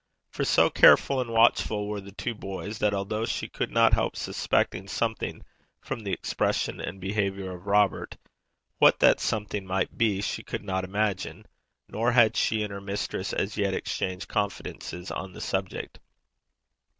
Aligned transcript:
For 0.31 0.43
so 0.43 0.71
careful 0.71 1.21
and 1.21 1.29
watchful 1.29 1.87
were 1.87 2.01
the 2.01 2.11
two 2.11 2.33
boys, 2.33 2.79
that 2.79 2.91
although 2.91 3.23
she 3.23 3.47
could 3.47 3.69
not 3.71 3.93
help 3.93 4.15
suspecting 4.15 4.87
something 4.87 5.43
from 5.79 5.99
the 5.99 6.11
expression 6.11 6.81
and 6.81 6.99
behaviour 6.99 7.51
of 7.53 7.67
Robert, 7.67 8.17
what 8.79 8.97
that 9.01 9.19
something 9.19 9.63
might 9.63 9.95
be 9.99 10.19
she 10.23 10.41
could 10.41 10.63
not 10.63 10.83
imagine; 10.85 11.45
nor 11.87 12.13
had 12.13 12.35
she 12.35 12.63
and 12.63 12.73
her 12.73 12.81
mistress 12.81 13.31
as 13.31 13.57
yet 13.57 13.75
exchanged 13.75 14.27
confidences 14.27 15.11
on 15.11 15.33
the 15.33 15.39
subject. 15.41 15.99